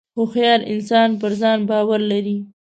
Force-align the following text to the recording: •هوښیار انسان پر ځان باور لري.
•هوښیار 0.17 0.59
انسان 0.73 1.09
پر 1.21 1.31
ځان 1.41 1.59
باور 1.69 1.99
لري. 2.11 2.37